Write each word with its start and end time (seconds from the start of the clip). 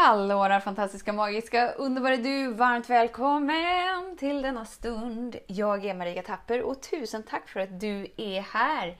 Hallå 0.00 0.48
där 0.48 0.60
fantastiska, 0.60 1.12
magiska, 1.12 1.72
underbara 1.72 2.16
du! 2.16 2.52
Varmt 2.52 2.90
välkommen 2.90 4.16
till 4.18 4.42
denna 4.42 4.64
stund. 4.64 5.36
Jag 5.46 5.84
är 5.84 5.94
Marika 5.94 6.22
Tapper 6.22 6.62
och 6.62 6.82
tusen 6.82 7.22
tack 7.22 7.48
för 7.48 7.60
att 7.60 7.80
du 7.80 8.06
är 8.16 8.40
här. 8.40 8.96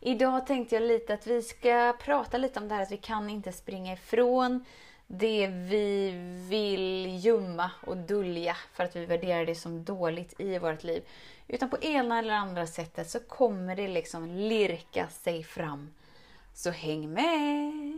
Idag 0.00 0.46
tänkte 0.46 0.74
jag 0.74 0.82
lite 0.82 1.14
att 1.14 1.26
vi 1.26 1.42
ska 1.42 1.96
prata 2.00 2.38
lite 2.38 2.60
om 2.60 2.68
det 2.68 2.74
här 2.74 2.82
att 2.82 2.92
vi 2.92 2.96
kan 2.96 3.30
inte 3.30 3.52
springa 3.52 3.92
ifrån 3.92 4.64
det 5.06 5.46
vi 5.46 6.12
vill 6.48 7.24
gömma 7.24 7.70
och 7.86 7.96
dölja 7.96 8.56
för 8.72 8.84
att 8.84 8.96
vi 8.96 9.06
värderar 9.06 9.46
det 9.46 9.54
som 9.54 9.84
dåligt 9.84 10.40
i 10.40 10.58
vårt 10.58 10.84
liv. 10.84 11.02
Utan 11.48 11.70
på 11.70 11.78
ena 11.80 12.18
eller 12.18 12.34
andra 12.34 12.66
sättet 12.66 13.10
så 13.10 13.20
kommer 13.20 13.76
det 13.76 13.88
liksom 13.88 14.26
lirka 14.26 15.08
sig 15.08 15.44
fram. 15.44 15.90
Så 16.54 16.70
häng 16.70 17.12
med! 17.12 17.97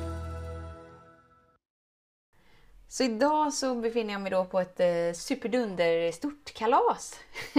Så 2.91 3.03
idag 3.03 3.53
så 3.53 3.75
befinner 3.75 4.13
jag 4.13 4.21
mig 4.21 4.31
då 4.31 4.45
på 4.45 4.59
ett 4.59 4.79
eh, 4.79 5.13
superdunder 5.13 6.11
stort 6.11 6.53
kalas. 6.53 7.19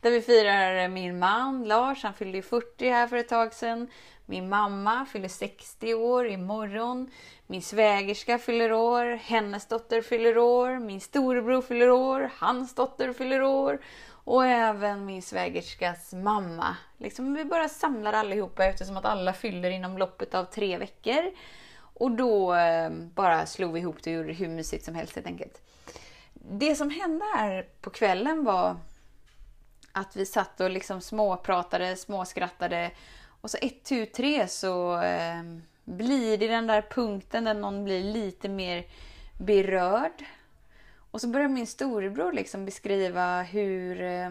Där 0.00 0.10
vi 0.10 0.22
firar 0.22 0.88
min 0.88 1.18
man 1.18 1.64
Lars, 1.64 2.02
han 2.02 2.14
fyllde 2.14 2.42
40 2.42 2.90
här 2.90 3.06
för 3.06 3.16
ett 3.16 3.28
tag 3.28 3.54
sedan. 3.54 3.88
Min 4.26 4.48
mamma 4.48 5.06
fyller 5.12 5.28
60 5.28 5.94
år 5.94 6.28
imorgon. 6.28 7.10
Min 7.46 7.62
svägerska 7.62 8.38
fyller 8.38 8.72
år, 8.72 9.04
hennes 9.04 9.66
dotter 9.66 10.02
fyller 10.02 10.38
år, 10.38 10.78
min 10.78 11.00
storebror 11.00 11.62
fyller 11.62 11.90
år, 11.90 12.30
hans 12.38 12.74
dotter 12.74 13.12
fyller 13.12 13.42
år. 13.42 13.78
Och 14.08 14.46
även 14.46 15.04
min 15.04 15.22
svägerskas 15.22 16.12
mamma. 16.12 16.76
Liksom 16.96 17.34
vi 17.34 17.44
bara 17.44 17.68
samlar 17.68 18.12
allihopa 18.12 18.64
eftersom 18.64 18.96
att 18.96 19.04
alla 19.04 19.32
fyller 19.32 19.70
inom 19.70 19.98
loppet 19.98 20.34
av 20.34 20.44
tre 20.44 20.78
veckor. 20.78 21.32
Och 21.98 22.10
då 22.10 22.54
eh, 22.54 22.90
bara 22.90 23.46
slog 23.46 23.72
vi 23.72 23.80
ihop 23.80 24.02
det 24.02 24.10
och 24.10 24.16
gjorde 24.16 24.28
det 24.28 24.34
hur 24.34 24.48
mysigt 24.48 24.84
som 24.84 24.94
helst 24.94 25.14
helt 25.14 25.26
enkelt. 25.26 25.62
Det 26.34 26.74
som 26.74 26.90
hände 26.90 27.24
här 27.36 27.66
på 27.80 27.90
kvällen 27.90 28.44
var 28.44 28.76
att 29.92 30.16
vi 30.16 30.26
satt 30.26 30.60
och 30.60 30.70
liksom 30.70 31.00
småpratade, 31.00 31.96
småskrattade 31.96 32.90
och 33.40 33.50
så 33.50 33.58
ett, 33.60 33.84
tu, 33.84 34.06
tre 34.06 34.48
så 34.48 35.00
eh, 35.00 35.42
blir 35.84 36.38
det 36.38 36.48
den 36.48 36.66
där 36.66 36.82
punkten 36.82 37.44
där 37.44 37.54
någon 37.54 37.84
blir 37.84 38.02
lite 38.02 38.48
mer 38.48 38.86
berörd. 39.38 40.24
Och 41.10 41.20
så 41.20 41.28
börjar 41.28 41.48
min 41.48 41.66
storebror 41.66 42.32
liksom 42.32 42.64
beskriva 42.64 43.42
hur, 43.42 44.02
eh, 44.02 44.30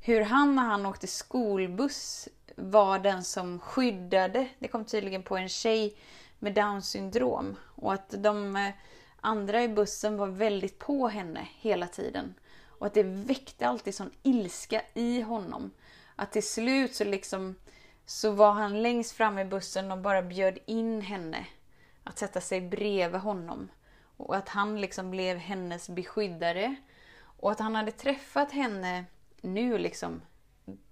hur 0.00 0.20
han 0.20 0.56
när 0.56 0.62
han 0.62 0.86
åkte 0.86 1.06
skolbuss 1.06 2.28
var 2.56 2.98
den 2.98 3.24
som 3.24 3.58
skyddade. 3.58 4.48
Det 4.58 4.68
kom 4.68 4.84
tydligen 4.84 5.22
på 5.22 5.36
en 5.36 5.48
tjej 5.48 5.96
med 6.40 6.54
Downs 6.54 6.88
syndrom 6.88 7.56
och 7.74 7.92
att 7.92 8.14
de 8.18 8.56
eh, 8.56 8.72
andra 9.20 9.62
i 9.62 9.68
bussen 9.68 10.16
var 10.16 10.26
väldigt 10.26 10.78
på 10.78 11.08
henne 11.08 11.48
hela 11.58 11.86
tiden. 11.86 12.34
Och 12.66 12.86
att 12.86 12.94
det 12.94 13.02
väckte 13.02 13.66
alltid 13.66 13.94
sån 13.94 14.10
ilska 14.22 14.82
i 14.94 15.20
honom. 15.20 15.70
Att 16.16 16.32
till 16.32 16.48
slut 16.48 16.94
så 16.94 17.04
liksom 17.04 17.54
så 18.06 18.30
var 18.30 18.52
han 18.52 18.82
längst 18.82 19.12
fram 19.12 19.38
i 19.38 19.44
bussen 19.44 19.92
och 19.92 19.98
bara 19.98 20.22
bjöd 20.22 20.58
in 20.66 21.00
henne 21.00 21.46
att 22.04 22.18
sätta 22.18 22.40
sig 22.40 22.60
bredvid 22.60 23.20
honom. 23.20 23.68
Och 24.16 24.36
att 24.36 24.48
han 24.48 24.80
liksom 24.80 25.10
blev 25.10 25.36
hennes 25.36 25.88
beskyddare. 25.88 26.74
Och 27.20 27.50
att 27.50 27.58
han 27.58 27.74
hade 27.74 27.92
träffat 27.92 28.52
henne 28.52 29.04
nu 29.40 29.78
liksom 29.78 30.22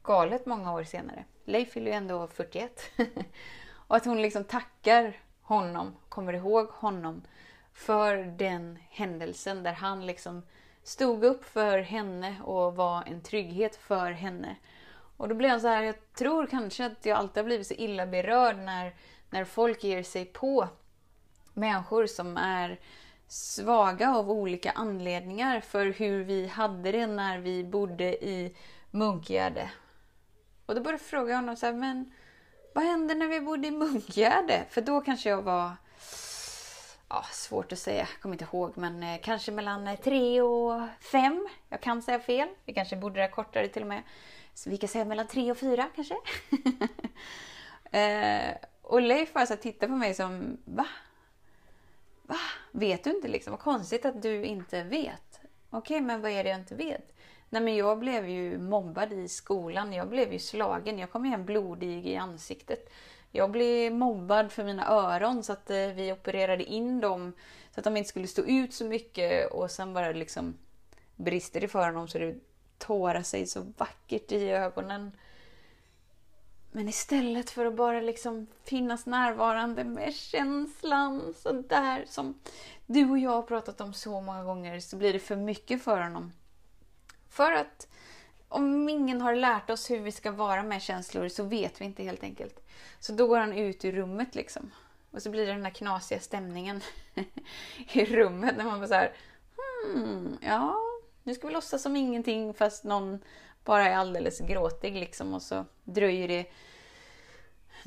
galet 0.03 0.47
många 0.47 0.73
år 0.73 0.85
senare. 0.85 1.25
Leif 1.45 1.73
fyller 1.73 1.91
ju 1.91 1.97
ändå 1.97 2.29
41. 2.29 2.91
och 3.69 3.97
att 3.97 4.05
hon 4.05 4.23
liksom 4.23 4.45
tackar 4.45 5.17
honom, 5.49 5.97
kommer 6.09 6.33
ihåg 6.33 6.69
honom 6.69 7.23
för 7.73 8.17
den 8.17 8.79
händelsen 8.91 9.63
där 9.63 9.73
han 9.73 10.07
liksom 10.07 10.43
stod 10.83 11.25
upp 11.25 11.45
för 11.45 11.79
henne 11.79 12.37
och 12.45 12.77
var 12.77 13.05
en 13.07 13.21
trygghet 13.21 13.77
för 13.77 14.11
henne. 14.11 14.57
Och 15.17 15.29
då 15.29 15.35
blev 15.35 15.51
jag 15.51 15.61
så 15.61 15.69
här, 15.69 15.83
jag 15.83 16.13
tror 16.13 16.47
kanske 16.47 16.87
att 16.87 17.07
jag 17.07 17.19
alltid 17.19 17.37
har 17.37 17.45
blivit 17.45 17.67
så 17.67 17.75
illa 17.75 18.07
berörd 18.07 18.57
när, 18.57 18.95
när 19.31 19.45
folk 19.45 19.85
ger 19.85 20.03
sig 20.03 20.25
på 20.25 20.69
människor 21.55 22.07
som 22.07 22.37
är 22.37 22.81
svaga 23.27 24.15
av 24.15 24.31
olika 24.31 24.71
anledningar 24.71 25.61
för 25.61 25.87
hur 25.87 26.25
vi 26.25 26.47
hade 26.47 26.93
det 26.93 27.07
när 27.07 27.39
vi 27.39 27.65
bodde 27.65 28.25
i 28.25 28.57
Munkgärde. 28.91 29.71
Och 30.67 30.75
då 30.75 30.81
började 30.81 31.03
jag 31.03 31.09
fråga 31.09 31.35
honom 31.35 31.57
så 31.57 31.67
här, 31.67 31.73
men 31.73 32.13
vad 32.75 32.85
hände 32.85 33.15
när 33.15 33.27
vi 33.27 33.41
bodde 33.41 33.69
i 33.69 33.71
Munkgärde? 33.71 34.65
För 34.71 34.81
då 34.81 35.01
kanske 35.01 35.29
jag 35.29 35.43
var... 35.43 35.73
Ja, 37.09 37.25
svårt 37.33 37.73
att 37.73 37.79
säga, 37.79 37.99
jag 37.99 38.23
kommer 38.23 38.35
inte 38.35 38.45
ihåg, 38.45 38.73
men 38.75 39.03
eh, 39.03 39.21
kanske 39.23 39.53
mellan 39.53 39.89
eh, 39.89 40.01
tre 40.01 40.41
och 40.41 40.81
fem. 41.01 41.49
Jag 41.69 41.81
kan 41.81 42.03
säga 42.03 42.21
fel. 42.21 42.49
Vi 42.65 42.75
kanske 42.75 42.97
bodde 42.97 43.21
där 43.21 43.29
kortare 43.29 43.69
till 43.69 43.83
och 43.83 43.89
med. 43.89 44.03
Så 44.55 44.71
vi 44.71 44.77
kan 44.77 44.89
säga 44.89 45.05
mellan 45.05 45.27
tre 45.27 45.51
och 45.51 45.59
fyra 45.59 45.87
kanske. 45.95 46.15
eh, 47.99 48.57
och 48.83 49.03
Leif 49.03 49.33
bara 49.33 49.47
så 49.47 49.57
på 49.57 49.89
mig 49.89 50.15
som, 50.15 50.59
va? 50.65 50.87
Va? 52.23 52.37
Vet 52.71 53.05
du 53.05 53.11
inte 53.11 53.29
liksom? 53.29 53.51
Vad 53.51 53.61
konstigt 53.61 54.05
att 54.05 54.23
du 54.23 54.45
inte 54.45 54.83
vet. 54.83 55.41
Okej, 55.71 55.97
okay, 55.97 56.01
men 56.01 56.23
vad 56.23 56.31
är 56.31 56.45
det 56.45 56.51
jag 56.51 56.61
inte 56.61 56.75
vet? 56.75 57.18
Nej 57.51 57.63
men 57.63 57.77
jag 57.77 57.99
blev 57.99 58.29
ju 58.29 58.59
mobbad 58.59 59.13
i 59.13 59.29
skolan. 59.29 59.93
Jag 59.93 60.09
blev 60.09 60.33
ju 60.33 60.39
slagen. 60.39 60.99
Jag 60.99 61.11
kom 61.11 61.25
hem 61.25 61.45
blodig 61.45 62.07
i 62.07 62.17
ansiktet. 62.17 62.91
Jag 63.31 63.51
blev 63.51 63.93
mobbad 63.93 64.53
för 64.53 64.65
mina 64.65 64.89
öron 64.89 65.43
så 65.43 65.53
att 65.53 65.71
eh, 65.71 65.87
vi 65.87 66.13
opererade 66.13 66.65
in 66.65 67.01
dem 67.01 67.33
så 67.75 67.81
att 67.81 67.85
de 67.85 67.97
inte 67.97 68.09
skulle 68.09 68.27
stå 68.27 68.43
ut 68.43 68.75
så 68.75 68.85
mycket 68.85 69.53
och 69.53 69.71
sen 69.71 69.95
bara 69.95 70.13
liksom 70.13 70.55
brister 71.17 71.61
det 71.61 71.69
för 71.69 71.87
honom 71.87 72.09
så 72.09 72.19
det 72.19 72.37
tårar 72.79 73.23
sig 73.23 73.47
så 73.47 73.61
vackert 73.77 74.33
i 74.33 74.51
ögonen. 74.51 75.13
Men 76.73 76.89
istället 76.89 77.51
för 77.51 77.67
att 77.67 77.75
bara 77.75 78.01
liksom 78.01 78.47
finnas 78.65 79.07
närvarande 79.07 79.85
med 79.85 80.15
känslan 80.15 81.35
sådär 81.37 82.05
som 82.09 82.41
du 82.87 83.11
och 83.11 83.19
jag 83.19 83.31
har 83.31 83.43
pratat 83.43 83.81
om 83.81 83.93
så 83.95 84.21
många 84.21 84.45
gånger 84.45 84.81
så 84.81 84.97
blir 84.97 85.13
det 85.13 85.19
för 85.19 85.37
mycket 85.37 85.83
för 85.83 86.01
honom. 86.01 86.33
För 87.29 87.53
att 87.53 87.89
om 88.49 88.89
ingen 88.89 89.21
har 89.21 89.35
lärt 89.35 89.71
oss 89.71 89.91
hur 89.91 90.01
vi 90.01 90.13
ska 90.13 90.31
vara 90.31 90.63
med 90.63 90.83
känslor 90.83 91.29
så 91.29 91.43
vet 91.43 91.81
vi 91.81 91.85
inte 91.85 92.03
helt 92.03 92.23
enkelt. 92.23 92.61
Så 93.01 93.13
då 93.13 93.27
går 93.27 93.39
han 93.39 93.53
ut 93.53 93.85
ur 93.85 93.93
rummet 93.93 94.35
liksom. 94.35 94.71
Och 95.11 95.23
så 95.23 95.31
blir 95.31 95.47
det 95.47 95.53
den 95.53 95.63
där 95.63 95.71
knasiga 95.71 96.21
stämningen 96.21 96.81
i 97.93 98.05
rummet 98.05 98.57
när 98.57 98.65
man 98.65 98.79
bara 98.79 98.89
så 98.89 98.95
här, 98.95 99.13
hmm, 99.57 100.39
ja, 100.41 100.77
nu 101.23 101.35
ska 101.35 101.47
vi 101.47 101.53
låtsas 101.53 101.83
som 101.83 101.97
ingenting 101.97 102.55
fast 102.55 102.85
någon 102.85 103.19
bara 103.65 103.89
är 103.89 103.97
alldeles 103.97 104.41
gråtig 104.41 104.95
liksom 104.95 105.35
och 105.35 105.43
så 105.43 105.65
dröjer 105.85 106.29
det 106.29 106.47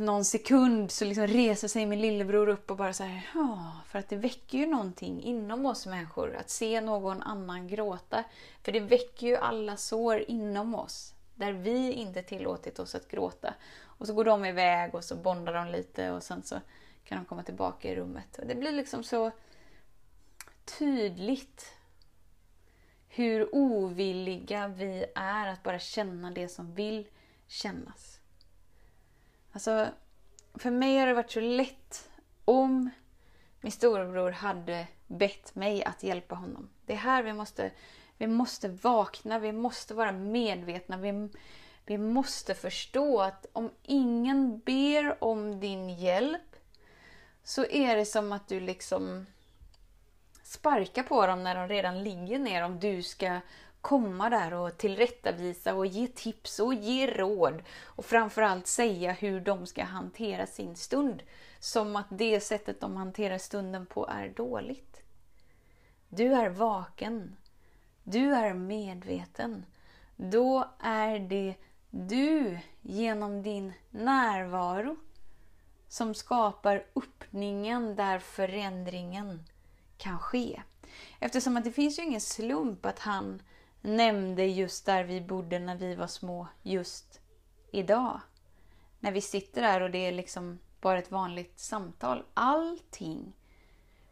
någon 0.01 0.25
sekund 0.25 0.91
så 0.91 1.05
liksom 1.05 1.27
reser 1.27 1.67
sig 1.67 1.85
min 1.85 2.01
lillebror 2.01 2.49
upp 2.49 2.71
och 2.71 2.77
bara 2.77 2.93
så 2.93 3.03
här, 3.03 3.29
ja, 3.33 3.71
för 3.87 3.99
att 3.99 4.09
det 4.09 4.15
väcker 4.15 4.57
ju 4.57 4.65
någonting 4.65 5.23
inom 5.23 5.65
oss 5.65 5.85
människor 5.85 6.35
att 6.35 6.49
se 6.49 6.81
någon 6.81 7.21
annan 7.21 7.67
gråta. 7.67 8.23
För 8.63 8.71
det 8.71 8.79
väcker 8.79 9.27
ju 9.27 9.35
alla 9.35 9.77
sår 9.77 10.23
inom 10.27 10.75
oss 10.75 11.13
där 11.35 11.53
vi 11.53 11.91
inte 11.91 12.23
tillåtit 12.23 12.79
oss 12.79 12.95
att 12.95 13.07
gråta. 13.07 13.53
Och 13.83 14.07
så 14.07 14.13
går 14.13 14.25
de 14.25 14.45
iväg 14.45 14.95
och 14.95 15.03
så 15.03 15.15
bondar 15.15 15.53
de 15.53 15.67
lite 15.67 16.11
och 16.11 16.23
sen 16.23 16.43
så 16.43 16.59
kan 17.03 17.17
de 17.17 17.25
komma 17.25 17.43
tillbaka 17.43 17.91
i 17.91 17.95
rummet. 17.95 18.37
Och 18.37 18.47
det 18.47 18.55
blir 18.55 18.71
liksom 18.71 19.03
så 19.03 19.31
tydligt 20.79 21.73
hur 23.07 23.55
ovilliga 23.55 24.67
vi 24.67 25.05
är 25.15 25.47
att 25.47 25.63
bara 25.63 25.79
känna 25.79 26.31
det 26.31 26.47
som 26.47 26.73
vill 26.73 27.07
kännas. 27.47 28.10
Alltså, 29.51 29.89
för 30.53 30.71
mig 30.71 30.97
har 30.97 31.07
det 31.07 31.13
varit 31.13 31.31
så 31.31 31.39
lätt 31.39 32.09
om 32.45 32.89
min 33.61 33.71
storebror 33.71 34.31
hade 34.31 34.87
bett 35.07 35.55
mig 35.55 35.83
att 35.83 36.03
hjälpa 36.03 36.35
honom. 36.35 36.69
Det 36.85 36.93
är 36.93 36.97
här 36.97 37.23
vi 37.23 37.33
måste, 37.33 37.71
vi 38.17 38.27
måste 38.27 38.67
vakna, 38.67 39.39
vi 39.39 39.51
måste 39.51 39.93
vara 39.93 40.11
medvetna. 40.11 40.97
Vi, 40.97 41.29
vi 41.85 41.97
måste 41.97 42.53
förstå 42.53 43.21
att 43.21 43.45
om 43.53 43.71
ingen 43.83 44.59
ber 44.59 45.23
om 45.23 45.59
din 45.59 45.89
hjälp 45.89 46.55
så 47.43 47.65
är 47.65 47.95
det 47.95 48.05
som 48.05 48.31
att 48.31 48.47
du 48.47 48.59
liksom 48.59 49.25
sparkar 50.43 51.03
på 51.03 51.27
dem 51.27 51.43
när 51.43 51.55
de 51.55 51.67
redan 51.67 52.03
ligger 52.03 52.39
ner 52.39 52.63
om 52.63 52.79
du 52.79 53.03
ska 53.03 53.39
komma 53.81 54.29
där 54.29 54.53
och 54.53 54.77
tillrättavisa 54.77 55.73
och 55.73 55.85
ge 55.85 56.07
tips 56.07 56.59
och 56.59 56.73
ge 56.73 57.07
råd 57.07 57.63
och 57.85 58.05
framförallt 58.05 58.67
säga 58.67 59.11
hur 59.11 59.41
de 59.41 59.65
ska 59.67 59.83
hantera 59.83 60.47
sin 60.47 60.75
stund. 60.75 61.23
Som 61.59 61.95
att 61.95 62.07
det 62.09 62.39
sättet 62.39 62.81
de 62.81 62.95
hanterar 62.95 63.37
stunden 63.37 63.85
på 63.85 64.07
är 64.07 64.29
dåligt. 64.29 65.01
Du 66.09 66.33
är 66.33 66.49
vaken. 66.49 67.37
Du 68.03 68.33
är 68.33 68.53
medveten. 68.53 69.65
Då 70.15 70.69
är 70.79 71.19
det 71.19 71.55
du 71.89 72.59
genom 72.81 73.43
din 73.43 73.73
närvaro 73.89 74.95
som 75.87 76.13
skapar 76.13 76.85
öppningen 76.95 77.95
där 77.95 78.19
förändringen 78.19 79.43
kan 79.97 80.19
ske. 80.19 80.61
Eftersom 81.19 81.57
att 81.57 81.63
det 81.63 81.71
finns 81.71 81.99
ju 81.99 82.03
ingen 82.03 82.21
slump 82.21 82.85
att 82.85 82.99
han 82.99 83.41
nämnde 83.81 84.45
just 84.45 84.85
där 84.85 85.03
vi 85.03 85.21
bodde 85.21 85.59
när 85.59 85.75
vi 85.75 85.95
var 85.95 86.07
små 86.07 86.47
just 86.61 87.19
idag. 87.71 88.21
När 88.99 89.11
vi 89.11 89.21
sitter 89.21 89.61
där 89.61 89.81
och 89.81 89.91
det 89.91 89.97
är 89.97 90.11
liksom 90.11 90.59
bara 90.81 90.99
ett 90.99 91.11
vanligt 91.11 91.59
samtal. 91.59 92.23
Allting 92.33 93.33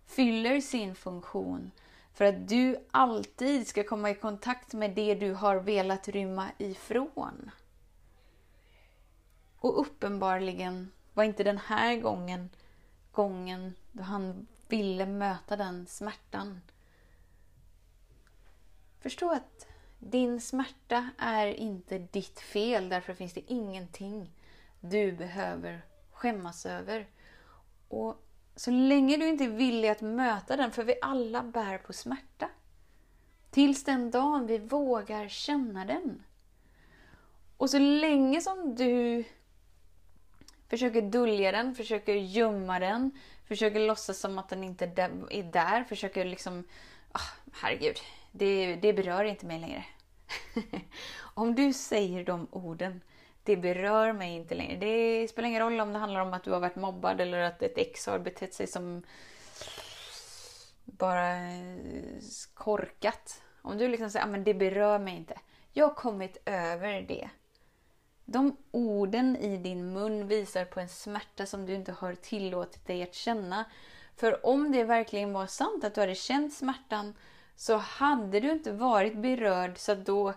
fyller 0.06 0.62
sin 0.62 0.96
funktion 0.96 1.72
för 2.14 2.26
att 2.26 2.48
du 2.48 2.88
alltid 2.92 3.68
ska 3.68 3.84
komma 3.84 4.10
i 4.10 4.16
kontakt 4.16 4.74
med 4.74 4.96
det 4.96 5.16
du 5.16 5.34
har 5.34 5.56
velat 5.56 6.08
rymma 6.08 6.48
ifrån. 6.58 7.52
Och 9.60 9.82
uppenbarligen 9.82 10.92
var 11.14 11.24
inte 11.24 11.44
den 11.44 11.58
här 11.58 11.96
gången 11.96 12.50
gången 13.12 13.76
då 13.92 14.04
han 14.04 14.48
ville 14.68 15.06
möta 15.06 15.56
den 15.56 15.88
smärtan. 15.88 16.62
Förstå 19.00 19.32
att 19.32 19.68
din 20.00 20.42
smärta 20.42 21.10
är 21.18 21.48
inte 21.48 21.98
ditt 21.98 22.40
fel, 22.40 22.90
därför 22.90 23.14
finns 23.14 23.34
det 23.34 23.52
ingenting 23.52 24.32
du 24.80 25.12
behöver 25.12 25.82
skämmas 26.12 26.66
över. 26.66 27.08
Och 27.88 28.24
så 28.56 28.72
länge 28.72 29.18
du 29.18 29.28
inte 29.28 29.44
är 29.44 29.50
villig 29.50 29.90
att 29.90 30.02
möta 30.02 30.58
den, 30.58 30.72
för 30.72 30.84
vi 30.84 30.96
alla 31.02 31.44
bär 31.44 31.78
på 31.78 31.94
smärta. 31.94 32.50
Tills 33.52 33.84
den 33.84 34.12
dagen 34.12 34.48
vi 34.48 34.58
vågar 34.58 35.28
känna 35.28 35.86
den. 35.86 36.24
Och 37.58 37.70
så 37.70 37.80
länge 37.80 38.42
som 38.42 38.76
du 38.76 39.24
försöker 40.68 41.02
dölja 41.02 41.52
den, 41.52 41.76
försöker 41.76 42.14
gömma 42.14 42.80
den, 42.80 43.12
försöker 43.48 43.80
låtsas 43.80 44.20
som 44.20 44.40
att 44.40 44.50
den 44.50 44.64
inte 44.64 44.86
är 44.86 45.44
där, 45.44 45.84
försöker 45.84 46.26
liksom... 46.26 46.64
Oh, 47.14 47.52
herregud, 47.54 47.98
det, 48.40 48.76
det 48.76 48.94
berör 48.94 49.24
inte 49.24 49.46
mig 49.46 49.60
längre. 49.60 49.86
Om 51.34 51.56
du 51.56 51.74
säger 51.74 52.26
de 52.26 52.48
orden 52.52 53.02
det 53.44 53.58
berör 53.58 54.14
mig 54.14 54.36
inte 54.36 54.56
längre. 54.56 54.78
Det 54.78 55.28
spelar 55.28 55.50
ingen 55.50 55.62
roll 55.62 55.80
om 55.80 55.94
det 55.94 56.00
handlar 56.00 56.22
om 56.22 56.34
att 56.34 56.44
du 56.44 56.52
har 56.52 56.60
varit 56.60 56.76
mobbad 56.76 57.22
eller 57.22 57.40
att 57.40 57.62
ett 57.62 57.78
ex 57.78 58.08
har 58.08 58.20
betett 58.20 58.54
sig 58.54 58.68
som 58.68 59.04
bara 60.86 61.36
eh, 61.36 61.78
korkat. 62.54 63.42
Om 63.62 63.78
du 63.78 63.88
liksom 63.88 64.10
säger 64.10 64.26
att 64.26 64.34
ah, 64.34 64.38
det 64.38 64.54
berör 64.54 65.00
mig 65.00 65.16
inte. 65.16 65.40
Jag 65.72 65.88
har 65.88 65.94
kommit 65.94 66.38
över 66.46 67.02
det. 67.02 67.30
De 68.26 68.58
orden 68.72 69.36
i 69.36 69.58
din 69.58 69.94
mun 69.94 70.28
visar 70.28 70.66
på 70.66 70.80
en 70.80 70.90
smärta 70.90 71.46
som 71.46 71.66
du 71.66 71.74
inte 71.74 71.92
har 71.92 72.16
tillåtit 72.16 72.88
dig 72.88 73.04
att 73.04 73.14
känna. 73.14 73.66
För 74.16 74.46
om 74.46 74.72
det 74.72 74.84
verkligen 74.84 75.34
var 75.34 75.48
sant 75.48 75.84
att 75.84 75.96
du 75.96 76.02
hade 76.02 76.16
känt 76.16 76.54
smärtan 76.54 77.14
så 77.60 77.78
hade 77.78 78.40
du 78.40 78.52
inte 78.52 78.72
varit 78.72 79.18
berörd 79.18 79.78
så 79.78 79.96
då 79.96 80.34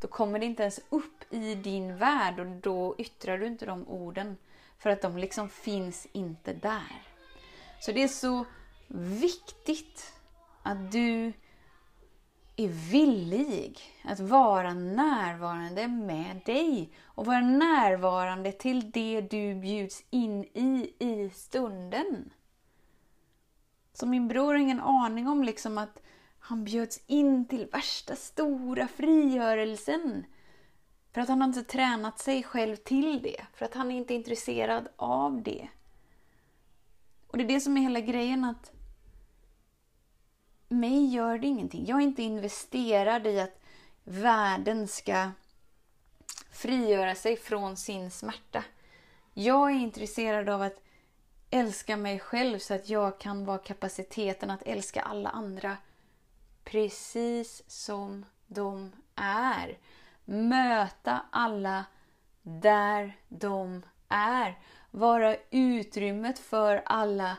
då 0.00 0.08
kommer 0.08 0.38
det 0.38 0.46
inte 0.46 0.62
ens 0.62 0.80
upp 0.88 1.32
i 1.32 1.54
din 1.54 1.96
värld 1.96 2.40
och 2.40 2.46
då 2.46 2.94
yttrar 2.98 3.38
du 3.38 3.46
inte 3.46 3.66
de 3.66 3.88
orden. 3.88 4.36
För 4.78 4.90
att 4.90 5.02
de 5.02 5.18
liksom 5.18 5.48
finns 5.48 6.06
inte 6.12 6.52
där. 6.52 7.02
Så 7.80 7.92
det 7.92 8.02
är 8.02 8.08
så 8.08 8.44
viktigt 8.88 10.12
att 10.62 10.92
du 10.92 11.32
är 12.56 12.68
villig 12.90 13.80
att 14.04 14.20
vara 14.20 14.74
närvarande 14.74 15.88
med 15.88 16.40
dig 16.44 16.90
och 17.04 17.26
vara 17.26 17.40
närvarande 17.40 18.52
till 18.52 18.90
det 18.90 19.20
du 19.20 19.54
bjuds 19.54 20.04
in 20.10 20.44
i 20.44 20.92
i 20.98 21.30
stunden. 21.30 22.30
Så 23.92 24.06
min 24.06 24.28
bror 24.28 24.46
har 24.46 24.54
ingen 24.54 24.80
aning 24.80 25.28
om 25.28 25.44
liksom 25.44 25.78
att 25.78 26.02
han 26.46 26.64
bjöds 26.64 27.00
in 27.06 27.48
till 27.48 27.66
värsta 27.66 28.16
stora 28.16 28.88
frigörelsen. 28.88 30.26
För 31.12 31.20
att 31.20 31.28
han 31.28 31.40
har 31.40 31.48
inte 31.48 31.62
tränat 31.62 32.18
sig 32.18 32.42
själv 32.42 32.76
till 32.76 33.22
det. 33.22 33.44
För 33.54 33.64
att 33.64 33.74
han 33.74 33.90
är 33.90 33.96
inte 33.96 34.14
intresserad 34.14 34.88
av 34.96 35.42
det. 35.42 35.68
Och 37.26 37.38
det 37.38 37.44
är 37.44 37.48
det 37.48 37.60
som 37.60 37.76
är 37.76 37.80
hela 37.80 38.00
grejen 38.00 38.44
att 38.44 38.72
mig 40.68 41.06
gör 41.06 41.38
det 41.38 41.46
ingenting. 41.46 41.86
Jag 41.86 41.98
är 41.98 42.04
inte 42.04 42.22
investerad 42.22 43.26
i 43.26 43.40
att 43.40 43.60
världen 44.04 44.88
ska 44.88 45.30
frigöra 46.50 47.14
sig 47.14 47.36
från 47.36 47.76
sin 47.76 48.10
smärta. 48.10 48.64
Jag 49.34 49.70
är 49.70 49.74
intresserad 49.74 50.48
av 50.48 50.62
att 50.62 50.82
älska 51.50 51.96
mig 51.96 52.18
själv 52.18 52.58
så 52.58 52.74
att 52.74 52.88
jag 52.88 53.20
kan 53.20 53.44
vara 53.44 53.58
kapaciteten 53.58 54.50
att 54.50 54.62
älska 54.62 55.02
alla 55.02 55.28
andra 55.28 55.76
precis 56.66 57.62
som 57.66 58.24
de 58.46 58.92
är. 59.14 59.78
Möta 60.24 61.20
alla 61.30 61.84
där 62.42 63.16
de 63.28 63.82
är. 64.08 64.58
Vara 64.90 65.36
utrymmet 65.50 66.38
för 66.38 66.82
alla 66.86 67.36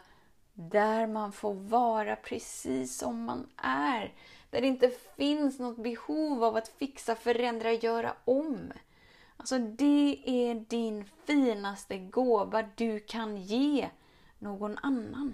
där 0.53 1.07
man 1.07 1.31
får 1.31 1.53
vara 1.53 2.15
precis 2.15 2.97
som 2.97 3.24
man 3.24 3.50
är. 3.63 4.13
Där 4.50 4.62
det 4.62 4.68
inte 4.68 4.91
finns 5.18 5.59
något 5.59 5.83
behov 5.83 6.44
av 6.44 6.56
att 6.56 6.68
fixa, 6.68 7.15
förändra, 7.15 7.71
göra 7.71 8.13
om. 8.25 8.71
Alltså 9.38 9.59
det 9.59 10.19
är 10.25 10.56
din 10.56 11.06
finaste 11.25 11.97
gåva 11.97 12.69
du 12.75 13.00
kan 13.00 13.38
ge 13.38 13.89
någon 14.39 14.77
annan. 14.77 15.33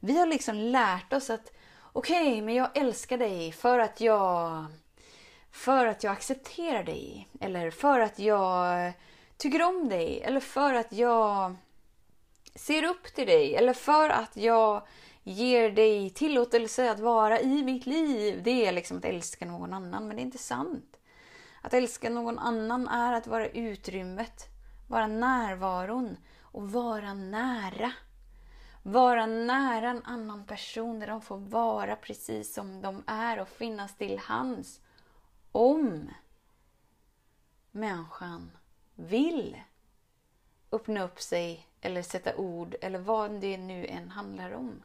Vi 0.00 0.18
har 0.18 0.26
liksom 0.26 0.56
lärt 0.56 1.12
oss 1.12 1.30
att 1.30 1.52
okej, 1.92 2.28
okay, 2.28 2.42
men 2.42 2.54
jag 2.54 2.76
älskar 2.76 3.18
dig 3.18 3.52
för 3.52 3.78
att 3.78 4.00
jag 4.00 4.66
för 5.52 5.86
att 5.86 6.04
jag 6.04 6.12
accepterar 6.12 6.82
dig. 6.82 7.28
Eller 7.40 7.70
för 7.70 8.00
att 8.00 8.18
jag 8.18 8.92
tycker 9.36 9.62
om 9.62 9.88
dig. 9.88 10.20
Eller 10.20 10.40
för 10.40 10.74
att 10.74 10.92
jag 10.92 11.56
ser 12.54 12.84
upp 12.84 13.14
till 13.14 13.26
dig. 13.26 13.54
Eller 13.54 13.72
för 13.72 14.08
att 14.08 14.36
jag 14.36 14.86
ger 15.22 15.70
dig 15.70 16.10
tillåtelse 16.10 16.90
att 16.90 17.00
vara 17.00 17.40
i 17.40 17.62
mitt 17.62 17.86
liv. 17.86 18.42
Det 18.42 18.66
är 18.66 18.72
liksom 18.72 18.98
att 18.98 19.04
älska 19.04 19.44
någon 19.44 19.72
annan, 19.72 20.06
men 20.06 20.16
det 20.16 20.22
är 20.22 20.24
inte 20.24 20.38
sant. 20.38 20.96
Att 21.62 21.74
älska 21.74 22.10
någon 22.10 22.38
annan 22.38 22.88
är 22.88 23.12
att 23.12 23.26
vara 23.26 23.48
utrymmet, 23.48 24.44
vara 24.88 25.06
närvaron 25.06 26.16
och 26.40 26.72
vara 26.72 27.14
nära. 27.14 27.92
Vara 28.82 29.26
nära 29.26 29.90
en 29.90 30.04
annan 30.04 30.44
person 30.44 30.98
där 30.98 31.06
de 31.06 31.22
får 31.22 31.38
vara 31.38 31.96
precis 31.96 32.54
som 32.54 32.82
de 32.82 33.02
är 33.06 33.40
och 33.40 33.48
finnas 33.48 33.96
till 33.96 34.18
hands. 34.18 34.80
Om 35.52 36.10
människan 37.70 38.50
vill 38.94 39.56
öppna 40.72 41.02
upp 41.02 41.20
sig 41.20 41.68
eller 41.80 42.02
sätta 42.02 42.36
ord 42.36 42.74
eller 42.80 42.98
vad 42.98 43.40
det 43.40 43.58
nu 43.58 43.86
än 43.86 44.10
handlar 44.10 44.52
om. 44.52 44.82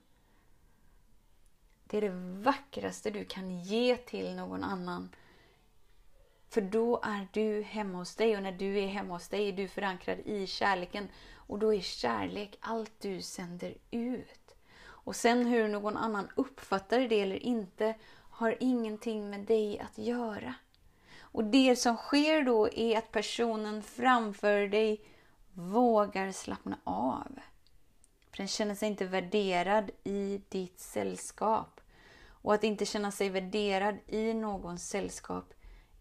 Det 1.84 1.98
är 1.98 2.02
det 2.02 2.42
vackraste 2.44 3.12
du 3.12 3.26
kan 3.26 3.60
ge 3.60 3.98
till 3.98 4.36
någon 4.36 4.64
annan. 4.64 5.10
För 6.58 6.62
då 6.62 7.00
är 7.04 7.28
du 7.32 7.62
hemma 7.62 7.98
hos 7.98 8.16
dig 8.16 8.38
och 8.38 8.44
när 8.44 8.52
du 8.52 8.80
är 8.80 8.88
hemma 8.88 9.14
hos 9.14 9.28
dig 9.28 9.50
är 9.50 9.54
du 9.54 9.68
förankrad 9.68 10.20
i 10.20 10.48
kärleken 10.48 11.08
och 11.36 11.60
då 11.60 11.74
är 11.74 11.82
kärlek 11.82 12.58
allt 12.60 12.92
du 13.00 13.22
sänder 13.22 13.78
ut. 13.92 14.56
Och 14.80 15.16
sen 15.16 15.46
hur 15.46 15.68
någon 15.68 15.98
annan 15.98 16.28
uppfattar 16.36 17.00
det 17.00 17.22
eller 17.22 17.44
inte 17.44 17.96
har 18.30 18.58
ingenting 18.60 19.30
med 19.30 19.40
dig 19.40 19.80
att 19.80 19.98
göra. 19.98 20.54
Och 21.20 21.44
det 21.44 21.76
som 21.76 21.98
sker 21.98 22.44
då 22.44 22.70
är 22.74 22.98
att 22.98 23.12
personen 23.12 23.84
framför 23.84 24.68
dig 24.68 25.02
vågar 25.54 26.32
slappna 26.32 26.78
av. 26.84 27.40
För 28.30 28.38
den 28.38 28.48
känner 28.48 28.76
sig 28.76 28.88
inte 28.88 29.06
värderad 29.06 29.92
i 30.04 30.42
ditt 30.50 30.80
sällskap. 30.80 31.82
Och 32.28 32.54
att 32.54 32.64
inte 32.64 32.86
känna 32.86 33.12
sig 33.12 33.30
värderad 33.30 33.98
i 34.08 34.34
någons 34.34 34.90
sällskap 34.90 35.54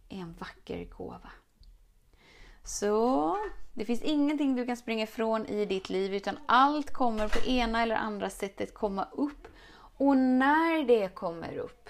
är 0.09 0.19
en 0.19 0.35
vacker 0.39 0.85
gåva. 0.85 1.31
Så 2.65 3.37
det 3.75 3.85
finns 3.85 4.03
ingenting 4.03 4.57
du 4.57 4.67
kan 4.67 4.77
springa 4.77 5.05
ifrån 5.05 5.47
i 5.47 5.65
ditt 5.65 5.91
liv 5.91 6.15
utan 6.15 6.39
allt 6.47 6.93
kommer 6.93 7.29
på 7.29 7.49
ena 7.49 7.83
eller 7.83 7.97
andra 7.97 8.31
sättet 8.31 8.75
komma 8.75 9.09
upp 9.13 9.49
Och 9.99 10.17
när 10.17 10.87
det 10.87 11.15
kommer 11.15 11.59
upp, 11.59 11.89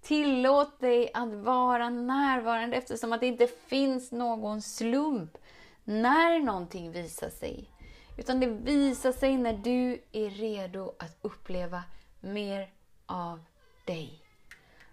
tillåt 0.00 0.80
dig 0.80 1.10
att 1.14 1.32
vara 1.32 1.90
närvarande 1.90 2.76
eftersom 2.76 3.12
att 3.12 3.20
det 3.20 3.26
inte 3.26 3.46
finns 3.46 4.12
någon 4.12 4.62
slump 4.62 5.38
när 5.84 6.40
någonting 6.40 6.92
visar 6.92 7.30
sig. 7.30 7.70
Utan 8.18 8.40
det 8.40 8.46
visar 8.46 9.12
sig 9.12 9.36
när 9.36 9.52
du 9.52 10.02
är 10.12 10.30
redo 10.30 10.94
att 10.98 11.18
uppleva 11.22 11.82
mer 12.20 12.68
av 13.06 13.44
dig. 13.86 14.19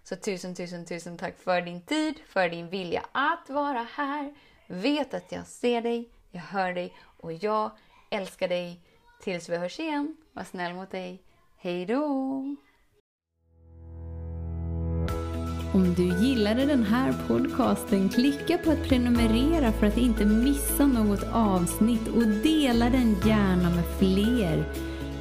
Så 0.08 0.16
tusen, 0.16 0.54
tusen, 0.54 0.84
tusen 0.84 1.16
tack 1.16 1.38
för 1.38 1.62
din 1.62 1.80
tid, 1.80 2.14
för 2.28 2.48
din 2.48 2.68
vilja 2.68 3.02
att 3.12 3.50
vara 3.50 3.86
här. 3.94 4.34
Vet 4.66 5.14
att 5.14 5.32
jag 5.32 5.46
ser 5.46 5.82
dig, 5.82 6.08
jag 6.30 6.40
hör 6.40 6.72
dig 6.72 6.94
och 7.00 7.32
jag 7.32 7.70
älskar 8.10 8.48
dig. 8.48 8.80
Tills 9.22 9.48
vi 9.48 9.56
hörs 9.56 9.80
igen, 9.80 10.16
var 10.32 10.44
snäll 10.44 10.74
mot 10.74 10.90
dig. 10.90 11.22
Hej 11.56 11.86
då! 11.86 12.04
Om 15.74 15.94
du 15.96 16.26
gillade 16.26 16.64
den 16.64 16.82
här 16.82 17.14
podcasten, 17.28 18.08
klicka 18.08 18.58
på 18.58 18.70
att 18.70 18.88
prenumerera 18.88 19.72
för 19.72 19.86
att 19.86 19.96
inte 19.96 20.24
missa 20.24 20.86
något 20.86 21.24
avsnitt 21.32 22.08
och 22.08 22.26
dela 22.26 22.90
den 22.90 23.16
gärna 23.26 23.70
med 23.70 23.84
fler. 23.98 24.87